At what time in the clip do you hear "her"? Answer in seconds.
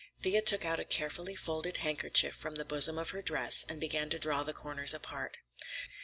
3.11-3.21